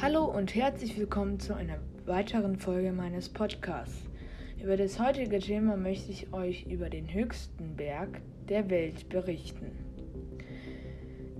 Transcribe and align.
Hallo 0.00 0.26
und 0.26 0.54
herzlich 0.54 0.96
willkommen 0.96 1.40
zu 1.40 1.56
einer 1.56 1.80
weiteren 2.06 2.56
Folge 2.56 2.92
meines 2.92 3.28
Podcasts. 3.28 4.08
Über 4.62 4.76
das 4.76 5.00
heutige 5.00 5.40
Thema 5.40 5.76
möchte 5.76 6.12
ich 6.12 6.32
euch 6.32 6.66
über 6.66 6.88
den 6.88 7.12
höchsten 7.12 7.74
Berg 7.74 8.20
der 8.48 8.70
Welt 8.70 9.08
berichten. 9.08 9.72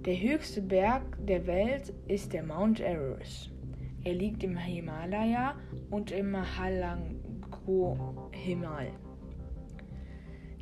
Der 0.05 0.21
höchste 0.21 0.61
Berg 0.61 1.05
der 1.25 1.47
Welt 1.47 1.93
ist 2.09 2.33
der 2.33 2.43
Mount 2.43 2.81
Everest. 2.81 3.53
Er 4.03 4.15
liegt 4.15 4.43
im 4.43 4.57
Himalaya 4.57 5.55
und 5.91 6.11
im 6.11 6.33
Mahalango-Himal. 6.33 8.89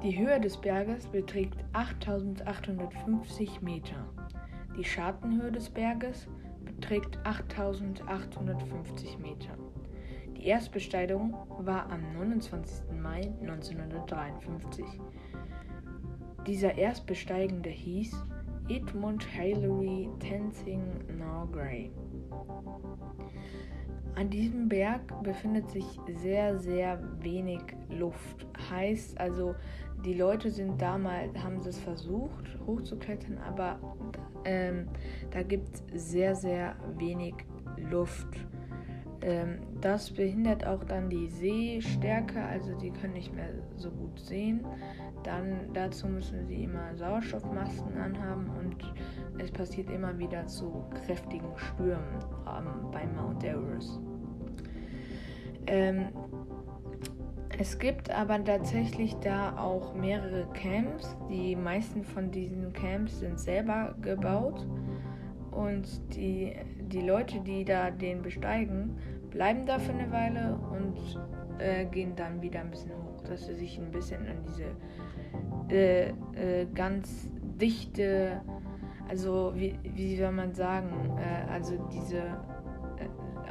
Die 0.03 0.19
Höhe 0.19 0.39
des 0.39 0.59
Berges 0.59 1.07
beträgt 1.07 1.57
8850 1.73 3.63
Meter. 3.63 4.07
Die 4.77 4.85
Schattenhöhe 4.85 5.51
des 5.51 5.71
Berges 5.71 6.29
beträgt 6.77 7.19
8850 7.25 9.19
Meter. 9.19 9.57
Die 10.37 10.47
Erstbesteigung 10.47 11.35
war 11.59 11.91
am 11.91 12.13
29. 12.13 12.85
Mai 13.03 13.33
1953. 13.41 14.85
Dieser 16.47 16.77
Erstbesteigende 16.77 17.71
hieß 17.71 18.15
Edmund 18.69 19.25
Hillary 19.25 20.09
Tenzing 20.21 20.85
Norgay. 21.19 21.91
An 24.17 24.31
diesem 24.31 24.67
Berg 24.67 25.23
befindet 25.23 25.71
sich 25.71 25.85
sehr, 26.23 26.59
sehr 26.59 26.99
wenig 27.21 27.61
Luft. 27.91 28.47
Heißt 28.71 29.21
also, 29.21 29.55
die 30.07 30.15
Leute 30.15 30.51
sind 30.51 30.81
damals, 30.81 31.37
haben 31.39 31.59
es 31.59 31.79
versucht 31.79 32.59
hochzuklettern, 32.67 33.37
aber 33.39 33.79
ähm, 34.47 34.87
da 35.31 35.43
gibt 35.43 35.83
es 35.93 36.11
sehr, 36.11 36.35
sehr 36.35 36.77
wenig 36.97 37.35
Luft. 37.91 38.29
Ähm, 39.21 39.59
das 39.83 40.11
behindert 40.11 40.67
auch 40.67 40.83
dann 40.85 41.11
die 41.11 41.29
Sehstärke, 41.29 42.43
also 42.43 42.75
die 42.79 42.93
können 42.93 43.15
nicht 43.15 43.35
mehr 43.35 43.51
so 43.77 43.91
gut 43.91 44.19
sehen. 44.19 44.65
Dann 45.25 45.73
dazu 45.75 46.07
müssen 46.07 46.47
sie 46.47 46.65
immer 46.65 46.95
Sauerstoffmasken 46.95 47.99
anhaben 47.99 48.49
und 48.59 48.77
es 49.39 49.51
passiert 49.51 49.91
immer 49.91 50.17
wieder 50.19 50.47
zu 50.47 50.85
kräftigen 51.05 51.51
Stürmen 51.57 52.25
ähm, 52.47 52.91
bei 52.93 53.07
Mount 53.07 53.45
Everest. 53.45 54.01
Ähm, 55.67 56.09
es 57.59 57.79
gibt 57.79 58.11
aber 58.11 58.43
tatsächlich 58.45 59.15
da 59.17 59.57
auch 59.57 59.95
mehrere 59.95 60.47
Camps. 60.53 61.17
Die 61.31 61.57
meisten 61.57 62.05
von 62.05 62.31
diesen 62.31 62.73
Camps 62.73 63.21
sind 63.21 63.41
selber 63.41 63.95
gebaut. 64.03 64.67
Und 65.51 66.15
die, 66.15 66.53
die 66.81 67.01
Leute, 67.01 67.41
die 67.41 67.65
da 67.65 67.91
den 67.91 68.21
besteigen, 68.21 68.99
bleiben 69.31 69.65
da 69.65 69.79
für 69.79 69.93
eine 69.93 70.11
Weile 70.13 70.59
und 70.71 71.19
äh, 71.59 71.87
gehen 71.87 72.15
dann 72.15 72.43
wieder 72.43 72.61
ein 72.61 72.71
bisschen 72.71 72.93
hoch, 72.93 73.23
dass 73.23 73.47
sie 73.47 73.55
sich 73.55 73.79
ein 73.79 73.91
bisschen 73.91 74.27
an 74.27 74.37
diese 74.47 75.75
äh, 75.75 76.09
äh, 76.11 76.67
ganz 76.75 77.31
dichte, 77.43 78.43
also 79.09 79.53
wie, 79.55 79.79
wie 79.83 80.17
soll 80.17 80.33
man 80.33 80.53
sagen, 80.53 81.17
äh, 81.19 81.51
also 81.51 81.77
diese 81.91 82.23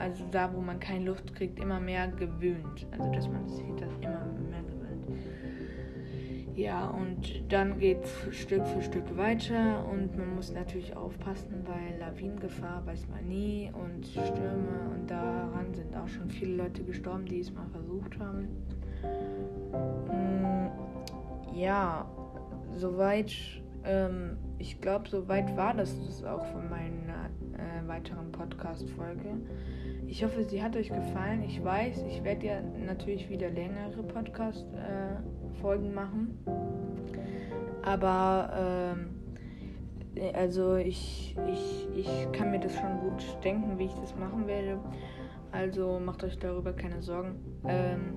also 0.06 0.24
da, 0.30 0.54
wo 0.54 0.62
man 0.62 0.80
keine 0.80 1.06
Luft 1.06 1.34
kriegt, 1.34 1.60
immer 1.60 1.80
mehr 1.80 2.08
gewöhnt. 2.10 2.86
Also 2.92 3.12
dass 3.12 3.28
man 3.28 3.50
sich 3.50 3.66
das 3.80 3.92
immer 4.02 4.24
mehr 4.52 4.62
gewöhnt. 4.62 5.08
Ja, 6.56 6.90
und 6.90 7.52
dann 7.52 7.80
geht 7.80 8.04
es 8.04 8.36
Stück 8.36 8.68
für 8.68 8.84
Stück 8.84 9.18
weiter 9.18 9.84
und 9.92 10.16
man 10.16 10.36
muss 10.36 10.54
natürlich 10.54 10.96
aufpassen, 10.96 11.66
weil 11.66 12.00
Lawinengefahr 12.00 12.86
weiß 12.86 13.08
man 13.10 13.28
nie 13.28 13.72
und 13.74 14.06
Stürme 14.06 14.92
und 14.94 15.10
daran 15.10 15.74
sind 15.74 15.98
auch 15.98 16.08
schon 16.08 16.30
viele 16.30 16.56
Leute 16.56 16.84
gestorben, 16.84 17.26
die 17.26 17.40
es 17.40 17.52
mal 17.52 17.68
versucht 17.72 18.20
haben. 18.20 18.48
Mm, 20.08 21.58
ja, 21.58 22.08
soweit, 22.76 23.36
ähm, 23.84 24.38
ich 24.60 24.80
glaube, 24.82 25.10
soweit 25.10 25.58
war 25.58 25.74
das, 25.74 26.00
das 26.06 26.24
auch 26.24 26.46
von 26.46 26.70
meiner 26.70 27.30
äh, 27.58 27.88
weiteren 27.88 28.32
Podcast-Folge. 28.32 29.36
Ich 30.08 30.24
hoffe, 30.24 30.44
sie 30.44 30.62
hat 30.62 30.76
euch 30.76 30.90
gefallen. 30.90 31.44
Ich 31.44 31.64
weiß, 31.64 32.04
ich 32.08 32.24
werde 32.24 32.46
ja 32.46 32.62
natürlich 32.86 33.30
wieder 33.30 33.50
längere 33.50 34.04
Podcast-Folgen 34.04 35.92
äh, 35.92 35.94
machen. 35.94 36.38
Aber 37.84 38.94
ähm, 38.96 39.10
also 40.34 40.76
ich, 40.76 41.36
ich, 41.48 41.88
ich 41.96 42.32
kann 42.32 42.52
mir 42.52 42.60
das 42.60 42.76
schon 42.76 43.00
gut 43.00 43.24
denken, 43.44 43.78
wie 43.78 43.86
ich 43.86 43.94
das 43.96 44.16
machen 44.16 44.48
werde. 44.48 44.80
Also 45.52 46.00
macht 46.00 46.24
euch 46.24 46.38
darüber 46.38 46.74
keine 46.74 47.02
Sorgen. 47.02 47.36
Ähm, 47.68 48.14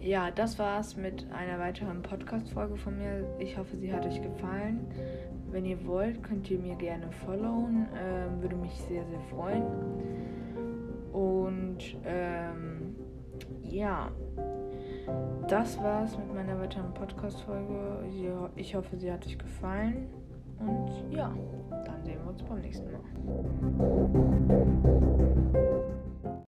ja, 0.00 0.30
das 0.30 0.58
war's 0.58 0.96
mit 0.96 1.26
einer 1.32 1.58
weiteren 1.58 2.02
Podcast-Folge 2.02 2.76
von 2.76 2.98
mir. 2.98 3.26
Ich 3.38 3.56
hoffe, 3.56 3.76
sie 3.76 3.92
hat 3.92 4.04
euch 4.04 4.20
gefallen. 4.20 4.86
Wenn 5.50 5.64
ihr 5.64 5.86
wollt, 5.86 6.22
könnt 6.22 6.50
ihr 6.50 6.58
mir 6.58 6.74
gerne 6.76 7.10
followen. 7.24 7.86
Ähm, 7.98 8.42
würde 8.42 8.56
mich 8.56 8.72
sehr, 8.72 9.04
sehr 9.06 9.20
freuen. 9.30 9.62
Und 11.14 11.78
ähm, 12.04 12.96
ja, 13.62 14.10
das 15.48 15.78
war's 15.80 16.18
mit 16.18 16.34
meiner 16.34 16.58
weiteren 16.58 16.92
Podcast-Folge. 16.92 18.50
Ich 18.56 18.74
hoffe, 18.74 18.96
sie 18.96 19.12
hat 19.12 19.24
euch 19.24 19.38
gefallen. 19.38 20.08
Und 20.58 21.12
ja, 21.12 21.32
dann 21.70 22.04
sehen 22.04 22.18
wir 22.20 22.30
uns 22.30 22.42
beim 22.42 22.60
nächsten 22.60 22.90
Mal. 22.90 23.00